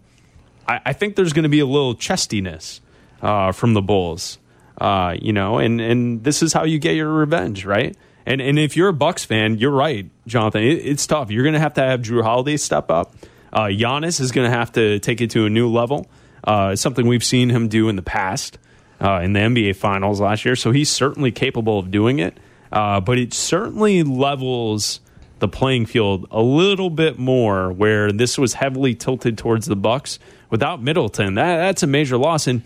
[0.67, 2.81] I, I think there's going to be a little chestiness
[3.21, 4.37] uh, from the Bulls.
[4.77, 7.95] Uh, you know, and and this is how you get your revenge, right?
[8.25, 10.63] And and if you're a Bucks fan, you're right, Jonathan.
[10.63, 11.29] It, it's tough.
[11.29, 13.13] You're going to have to have Jrue Holiday step up.
[13.53, 16.07] Uh, Giannis is going to have to take it to a new level.
[16.43, 18.57] Uh, it's something we've seen him do in the past
[18.99, 20.55] uh, in the NBA Finals last year.
[20.55, 22.37] So he's certainly capable of doing it.
[22.71, 25.01] Uh, but it certainly levels
[25.39, 30.19] the playing field a little bit more, where this was heavily tilted towards the Bucks.
[30.49, 32.47] Without Middleton, that, that's a major loss.
[32.47, 32.61] And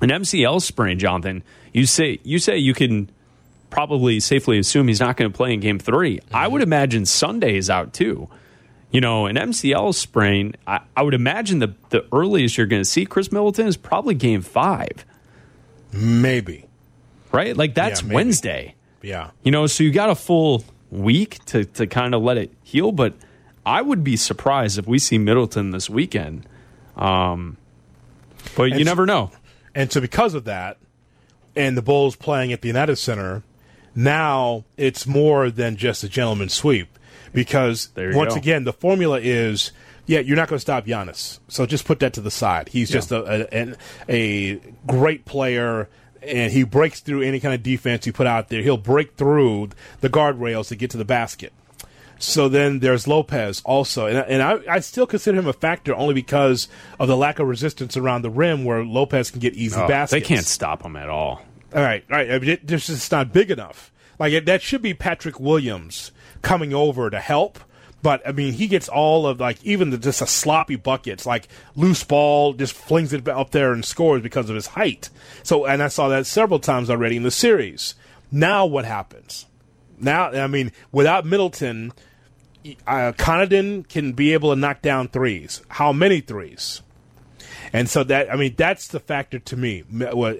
[0.00, 1.42] an MCL sprain, Jonathan.
[1.72, 3.10] You say you say you can
[3.70, 7.56] probably safely assume he's not going to play in Game 3 I would imagine Sunday
[7.56, 8.28] is out too.
[8.90, 10.54] You know, an MCL sprain.
[10.66, 14.14] I, I would imagine the the earliest you're going to see Khris Middleton is probably
[14.14, 15.04] Game Five,
[15.92, 16.64] Maybe.
[17.32, 17.56] right?
[17.56, 18.14] Like that's Yeah.
[18.14, 18.74] Wednesday.
[19.02, 19.30] Yeah.
[19.42, 22.92] You know, so you got a full week to to kind of let it heal.
[22.92, 23.14] But
[23.64, 26.46] I would be surprised if we see Middleton this weekend.
[26.96, 27.56] Um,
[28.56, 29.30] but you And never know.
[29.74, 30.78] And so because of that,
[31.54, 33.42] and the Bulls playing at the United Center,
[33.94, 36.88] now it's more than just a gentleman's sweep.
[37.36, 38.38] Because once go.
[38.38, 39.70] again, the formula is
[40.06, 41.40] yeah, you're not going to stop Giannis.
[41.48, 42.68] So just put that to the side.
[42.68, 43.74] He's just a, a,
[44.08, 45.88] a great player,
[46.22, 48.62] and he breaks through any kind of defense you put out there.
[48.62, 49.70] He'll break through
[50.00, 51.52] the guardrails to get to the basket.
[52.18, 56.14] So then there's Lopez also, and, and I, I still consider him a factor only
[56.14, 56.66] because
[56.98, 60.12] of the lack of resistance around the rim, where Lopez can get easy Oh, baskets.
[60.12, 61.42] they can't stop him at all.
[61.74, 62.30] All right, all right.
[62.30, 63.92] I mean, it, this is not big enough.
[64.18, 67.58] Like it, that should be Patrick Williams coming over to help.
[68.02, 71.48] But I mean, he gets all of like even the, just a sloppy buckets, like
[71.74, 75.10] loose ball, just flings it up there and scores because of his height.
[75.42, 77.94] So, and I saw that several times already in the series.
[78.30, 79.46] Now, what happens?
[79.98, 81.92] Now, I mean, without Middleton,
[82.86, 85.62] uh, Connaughton can be able to knock down threes.
[85.68, 86.82] How many threes?
[87.72, 89.84] And so that I mean that's the factor to me.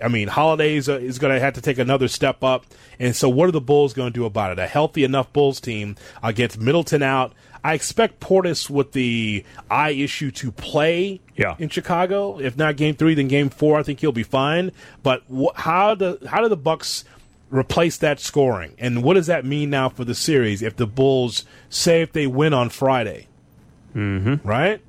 [0.03, 2.67] I mean, Holidays uh, is going to have to take another step up.
[2.99, 4.59] And so, what are the Bulls going to do about it?
[4.59, 7.33] A healthy enough Bulls team against Middleton out.
[7.65, 11.57] I expect Portis with the eye issue to play Yeah.
[11.59, 12.39] in Chicago.
[12.39, 13.79] If not Game Three, then Game Four.
[13.79, 14.71] I think he'll be fine.
[15.03, 17.05] But wh- how do how do the Bucks
[17.51, 18.75] replace that scoring?
[18.79, 22.27] And what does that mean now for the series if the Bulls say if they
[22.29, 23.27] win on Friday?
[23.95, 24.47] Mm-hmm.
[24.47, 24.81] Right.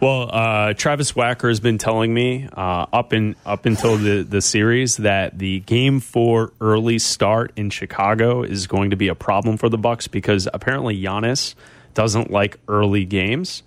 [0.00, 4.40] Well, uh, Travis Wacker has been telling me uh, up in up until the the
[4.40, 9.56] series that the game four early start in Chicago is going to be a problem
[9.56, 11.54] for the Bucks because apparently Giannis
[11.94, 13.62] doesn't like early games.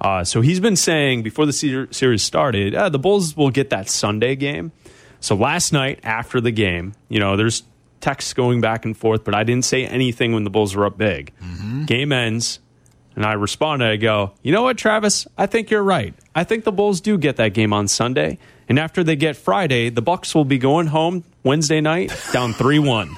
[0.00, 3.88] Uh, so he's been saying before the series started, uh, the Bulls will get that
[3.88, 4.72] Sunday game.
[5.20, 7.62] So last night after the game, you know, there's
[8.00, 10.96] texts going back and forth, but I didn't say anything when the Bulls were up
[10.96, 11.32] big.
[11.84, 12.60] Game ends.
[13.16, 15.26] And I responded, I go, you know what, Travis?
[15.36, 16.14] I think you're right.
[16.34, 18.38] I think the Bulls do get that game on Sunday.
[18.68, 22.78] And after they get Friday, the Bucks will be going home Wednesday night down 3
[22.78, 23.16] 1.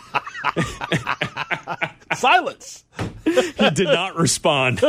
[2.15, 2.85] Silence.
[3.25, 4.81] He did not respond.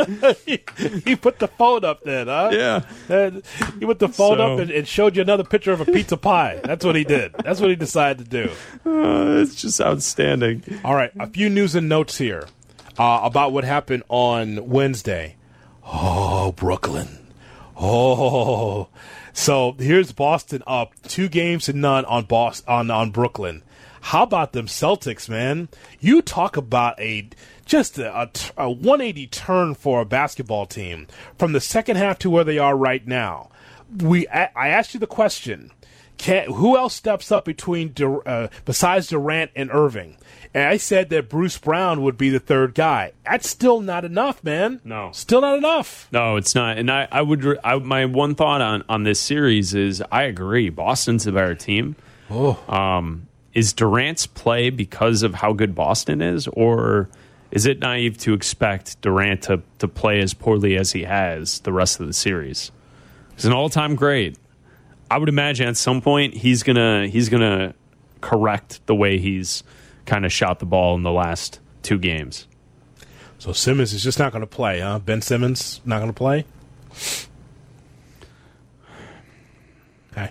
[0.44, 2.50] he put the phone up then, huh?
[2.52, 2.82] Yeah.
[3.08, 3.42] And
[3.78, 6.16] he put the phone So- up and, and showed you another picture of a pizza
[6.16, 6.60] pie.
[6.64, 7.32] That's what he did.
[7.44, 8.50] That's what he decided to do.
[8.90, 10.62] Uh, it's just outstanding.
[10.84, 12.46] All right, a few news and notes here.
[12.98, 15.36] Uh, about what happened on Wednesday.
[15.84, 17.26] Oh, Brooklyn.
[17.76, 18.88] Oh,
[19.32, 23.62] so here's Boston up two games to none on Boston on on Brooklyn.
[24.00, 25.68] How about them Celtics, man?
[25.98, 27.28] You talk about a
[27.66, 31.06] just a, a, a 180 turn for a basketball team
[31.38, 33.50] from the second half to where they are right now.
[33.96, 35.72] We I, I asked you the question:
[36.16, 37.92] Can who else steps up between
[38.26, 40.16] uh, besides Durant and Irving?
[40.54, 43.10] And I said that Bruce Brown would be the third guy.
[43.24, 44.80] That's still not enough, man.
[44.84, 45.10] No.
[45.12, 46.06] still not enough.
[46.12, 46.78] No, it's not.
[46.78, 47.58] And I, I would.
[47.64, 50.68] I, my one thought on on this series is I agree.
[50.70, 51.96] Boston's a better team.
[52.30, 57.08] Oh, Um, is Durant's play because of how good Boston is, or
[57.50, 61.72] is it naive to expect Durant to, to play as poorly as he has the
[61.72, 62.70] rest of the series?
[63.34, 64.38] He's an all time great.
[65.10, 67.74] I would imagine at some point he's gonna he's gonna
[68.20, 69.62] correct the way he's
[70.06, 72.46] kind of shot the ball in the last two games.
[73.38, 74.98] so Simmons is just not going to play, huh?
[74.98, 76.44] Ben Simmons not going to play.
[80.12, 80.30] Okay.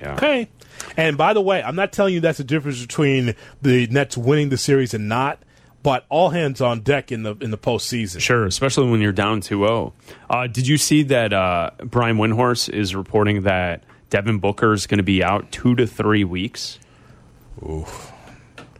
[0.00, 0.14] Yeah.
[0.14, 0.48] Okay.
[0.96, 4.50] And by the way, I'm not telling you that's the difference between the Nets winning
[4.50, 5.42] the series and not,
[5.82, 8.20] but all hands on deck in the in the postseason.
[8.20, 9.92] Sure, especially when you're down 2-0.
[10.28, 14.98] Uh, did you see that uh, Brian Windhorst is reporting that Devin Booker is going
[14.98, 16.78] to be out two to three weeks?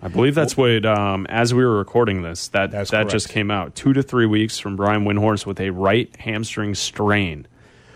[0.04, 3.10] I believe that's what, um, as we were recording this, that, That's that correct.
[3.12, 3.76] just came out.
[3.76, 7.46] Two to three weeks from Brian Windhorst with a right hamstring strain.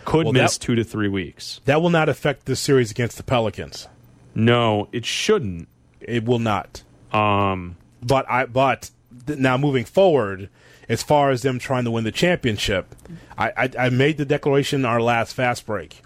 [0.05, 1.61] Could Well, miss that- two to three weeks.
[1.65, 3.89] That will not affect the series against the Pelicans.
[4.37, 5.67] No, it shouldn't.
[6.01, 6.85] It will not.
[7.13, 8.91] Um, But I but
[9.27, 10.49] th- now moving forward,
[10.89, 12.95] as far as them trying to win the championship,
[13.37, 16.03] I, I, I made the declaration in our last fast break.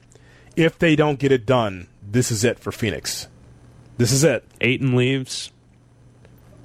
[0.56, 3.28] If they don't get it done, this is it for Phoenix.
[3.98, 4.44] This is it.
[4.62, 5.50] Ayton leaves.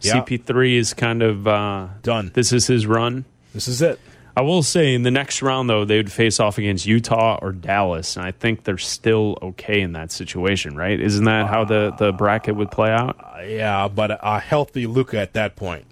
[0.05, 0.21] Yeah.
[0.21, 2.31] CP3 is kind of uh, Done.
[2.33, 3.25] This is his run.
[3.53, 3.99] This is it.
[4.37, 7.53] I will say in the next round though they would face off against Utah or
[7.53, 10.99] Dallas, and I think they're still okay in that situation, right?
[10.99, 13.17] Isn't that how the the bracket would play out?
[13.17, 15.85] Uh, yeah, but a, healthy Luka at that point.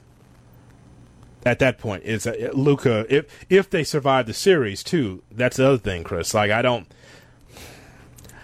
[1.46, 3.06] At that point, is uh, Luka.
[3.10, 6.34] If if they survive the series too, that's the other thing, Chris.
[6.34, 6.88] Like I don't,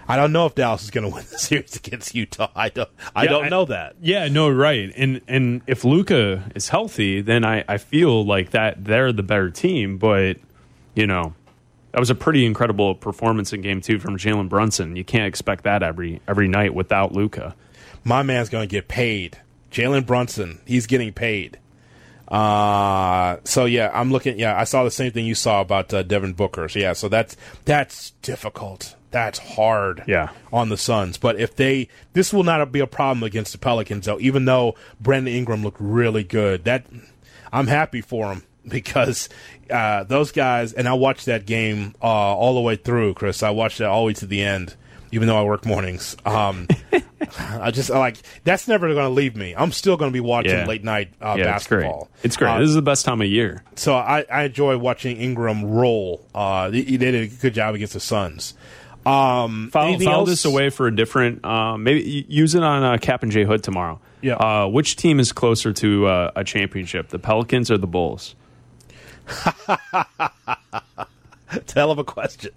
[0.10, 2.50] I don't know if Dallas is going to win the series against Utah.
[2.56, 2.90] I don't.
[3.16, 3.96] I Yeah, don't I- know that.
[4.02, 4.92] Yeah, no, right.
[4.98, 9.50] And and if Luka is healthy, then I I feel like that they're the better
[9.52, 9.98] team.
[9.98, 10.38] But
[10.96, 11.36] you know,
[11.92, 14.96] that was a pretty incredible performance in Game Two from Jalen Brunson.
[14.96, 17.56] You can't expect that every every night without Luka.
[18.04, 19.38] my man's going to get paid.
[19.72, 21.60] Jalen Brunson, he's getting paid.
[22.28, 24.38] Uh, so yeah, I'm looking.
[24.40, 26.68] Yeah, I saw the same thing you saw about uh, Devin Booker.
[26.70, 28.96] So yeah, so that's that's difficult.
[29.12, 30.04] That's hard.
[30.08, 30.30] Yeah.
[30.54, 31.18] on the Suns.
[31.18, 34.20] But if they, this will not be a problem against the Pelicans, though.
[34.20, 36.86] Even though Brandon Ingram looked really good, that
[37.52, 39.30] I'm happy for him because
[39.72, 40.74] uh, those guys.
[40.74, 43.42] And I watched that game uh, all the way through, Chris.
[43.44, 44.76] I watched that all the way to the end,
[45.12, 46.16] even though I work mornings.
[46.26, 46.68] Um,
[47.38, 49.54] I just like that's never going to leave me.
[49.56, 50.66] I'm still going to be watching Yeah.
[50.66, 52.06] late night uh, yeah, it's basketball.
[52.14, 52.26] great.
[52.26, 52.50] It's great.
[52.52, 53.64] Uh, this is the best time of year.
[53.76, 56.26] so I, I enjoy watching Ingram roll.
[56.34, 58.54] Uh, they, they did a good job against the Suns.
[59.10, 60.30] Um, file else?
[60.30, 61.44] this away for a different.
[61.44, 64.00] Uh, maybe use it on uh, Kap and J Hood tomorrow.
[64.22, 64.36] Yeah.
[64.36, 68.36] Uh, which team is closer to uh, a championship, the Pelicans or the Bulls?
[71.52, 72.52] It's hell of a question.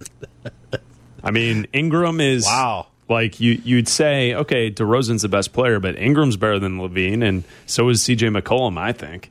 [1.23, 2.87] I mean, Ingram is Wow.
[3.09, 7.43] Like you, you'd say, okay, DeRozan's the best player, but Ingram's better than LaVine, and
[7.65, 8.27] so is C.J.
[8.27, 9.29] McCollum, I think.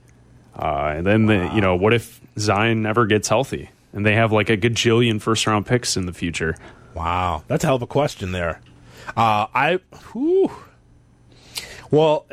[0.54, 4.30] Uh, and then the, you know, what if Zion never gets healthy, and they have
[4.30, 6.54] like a gajillion first round picks in the future?
[6.94, 8.60] Wow, that's a hell of a question there.
[9.16, 9.80] Uh, I,
[10.12, 10.50] whew.
[11.90, 12.26] well,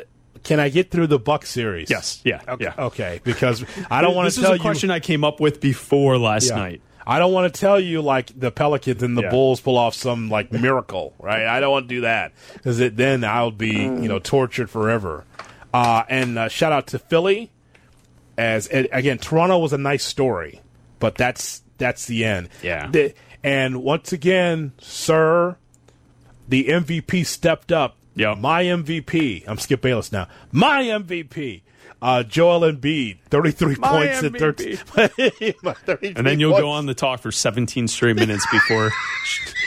[0.44, 1.90] can I get through the Buck series?
[1.90, 2.74] Yes, yeah, Okay, yeah.
[2.86, 4.36] okay because I don't want to tell you.
[4.36, 4.62] This is tell a you.
[4.62, 6.56] question I came up with before last Yeah.
[6.56, 6.82] night.
[7.08, 9.30] I don't want to tell you like the Pelicans and the Yeah.
[9.32, 11.46] Bulls pull off some like miracle, right?
[11.48, 15.26] I don't want to do that because then I'll be you know tortured forever.
[15.74, 17.52] Uh, and uh, shout out to Philly,
[18.38, 20.62] as and again Toronto was a nice story,
[21.00, 22.50] but that's that's the end.
[22.62, 22.88] Yeah.
[22.92, 25.58] The- and once again, sir,
[26.48, 27.96] the MVP stepped up.
[28.16, 29.46] Yeah, My MVP.
[29.48, 30.28] I'm Skip Bayless now.
[30.52, 31.62] My MVP.
[32.02, 34.78] Uh, Joel Embiid, 33 My points and MVP.
[34.78, 35.54] 13.
[35.64, 36.62] My 33 And then you'll points.
[36.64, 38.92] go on the talk for 17 straight minutes before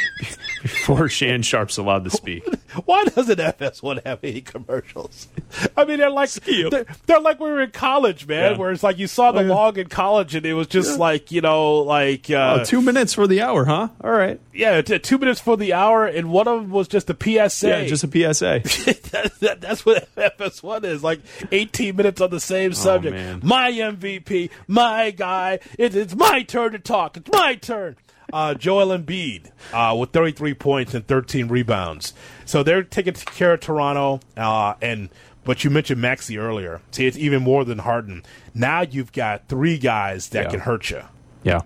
[0.62, 2.44] before Shannon Sharpe's allowed to speak.
[2.84, 5.28] Why doesn't FS1 have any commercials?
[5.76, 8.52] I mean, they're like they're, they're, like we were in college, man.
[8.52, 8.58] Yeah.
[8.58, 9.54] Where it's like you saw the oh, yeah.
[9.54, 10.96] log in college, and it was just yeah.
[10.96, 13.88] like you know, like uh, oh, two minutes for the hour, huh?
[14.02, 14.40] All right.
[14.52, 17.68] Yeah, t- two minutes for the hour, and one of them was just a PSA.
[17.68, 18.60] Yeah, just a PSA.
[19.10, 21.02] that, that, that's what FS1 is.
[21.02, 23.16] Like eighteen minutes on the same oh, subject.
[23.16, 25.58] Oh, my MVP, my guy.
[25.78, 27.16] It, it's my turn to talk.
[27.16, 27.96] It's my turn
[28.32, 32.14] uh, Joel Embiid uh, with 33 points and 13 rebounds.
[32.44, 34.20] So they're taking care of Toronto.
[34.36, 35.08] Uh, and
[35.44, 36.80] but you mentioned Maxey earlier.
[36.92, 38.22] See, it's even more than Harden.
[38.54, 40.50] Now you've got three guys that yeah.
[40.50, 41.02] can hurt you.
[41.42, 41.62] Yeah.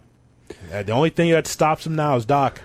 [0.72, 2.60] Uh, the only thing that stops them now is Doc.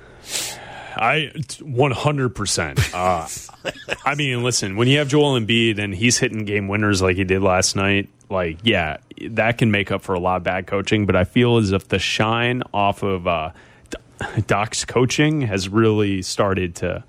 [0.96, 2.94] I 100%.
[2.94, 3.72] Uh,
[4.06, 7.24] I mean, listen, when you have Joel Embiid and he's hitting game winners like he
[7.24, 8.98] did last night, like, yeah,
[9.30, 11.06] that can make up for a lot of bad coaching.
[11.06, 13.52] But I feel as if the shine off of uh,
[14.48, 17.04] Doc's coaching has really started to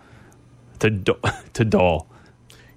[0.80, 0.90] to
[1.52, 2.08] to dull.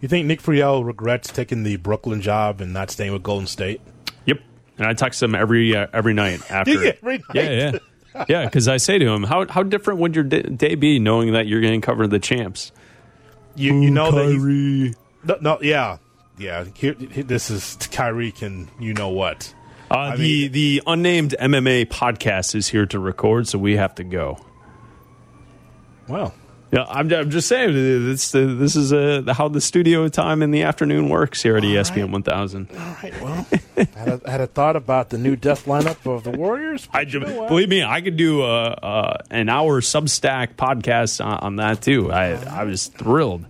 [0.02, 3.82] You think Nick Friedell regrets taking the Brooklyn job and not staying with Golden State?
[4.26, 4.40] Yep.
[4.78, 6.86] And I text him every uh, every night after.
[6.86, 7.24] every night.
[7.34, 7.72] Yeah,
[8.14, 8.46] yeah, yeah.
[8.46, 11.62] Because I say to him, "How how different would your day be knowing that you're
[11.62, 12.72] going to cover the champs?"
[13.56, 14.94] You you know Kyrie.
[15.24, 15.98] that no, no yeah
[16.38, 16.66] yeah.
[16.76, 19.54] Here, this is Kyrie can you know what
[19.92, 24.04] uh, the mean, the unnamed MMA podcast is here to record, so we have to
[24.04, 24.38] go.
[26.08, 26.34] Well,
[26.72, 30.64] yeah, I'm, I'm just saying this this is uh, how the studio time in the
[30.64, 32.12] afternoon works here at All ESPN right.
[32.12, 32.70] 1000.
[32.70, 36.24] All right, well, I had, a, had a thought about the new death lineup of
[36.24, 36.88] the Warriors.
[36.92, 41.40] I you know believe me, I could do a, a an hour Substack podcast on,
[41.40, 42.12] on that too.
[42.12, 43.46] I I was thrilled.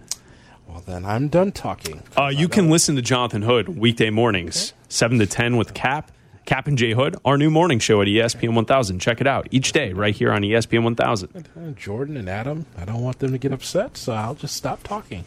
[0.67, 2.03] Well, then I'm done talking.
[2.17, 4.77] Uh, you can listen to Jonathan Hood weekday mornings, okay.
[4.89, 6.11] seven to ten with Kap
[6.45, 8.99] Kap and J Hood, our new morning show at ESPN 1000.
[8.99, 11.75] Check it out each day right here on ESPN 1000.
[11.75, 15.25] Jordan and Adam, I don't want them to get upset, so I'll just stop talking.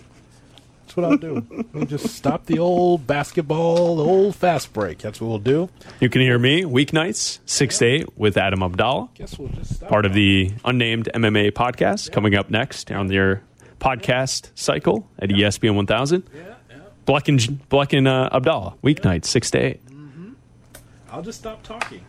[0.83, 1.66] That's what I'll do.
[1.73, 4.99] we'll just stop the old basketball, the old fast break.
[4.99, 5.69] That's what we'll do.
[6.01, 9.11] You can hear me weeknights, 6 to 8 with Adam Abdallah.
[9.14, 9.89] Guess we'll just stop.
[9.89, 12.14] Part of the unnamed MMA podcast yeah.
[12.14, 13.43] coming up next on your
[13.81, 15.49] podcast cycle at yeah.
[15.49, 16.23] ESPN 1000.
[16.33, 16.77] Yeah, yeah.
[17.07, 19.81] Bleck and, Bleck and uh, Abdallah, weeknights, 6 to 8.
[21.11, 22.05] I'll just stop talking.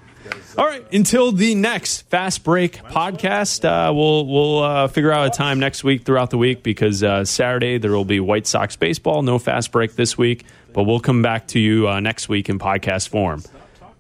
[0.58, 0.86] All right.
[0.94, 5.84] Until the next fast break podcast, uh, we'll we'll uh, figure out a time next
[5.84, 9.22] week throughout the week because uh, Saturday there will be White Sox baseball.
[9.22, 12.60] No fast break this week, but we'll come back to you uh, next week in
[12.60, 13.44] podcast form.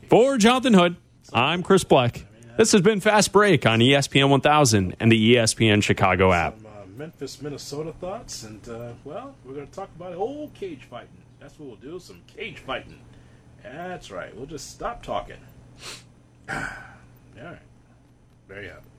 [0.09, 0.97] For Jonathan Hood,
[1.31, 2.25] I'm Chris Black.
[2.57, 6.57] This has been Fast Break on ESPN 1000 and the ESPN Chicago app.
[6.57, 10.83] Some, uh, Memphis, Minnesota thoughts, and uh, well, we're going to talk about old cage
[10.89, 11.23] fighting.
[11.39, 11.99] That's what we'll do.
[11.99, 12.99] Some cage fighting.
[13.63, 14.35] That's right.
[14.35, 15.37] We'll just stop talking.
[16.49, 16.55] All
[17.41, 17.59] right.
[18.47, 18.98] There you have it.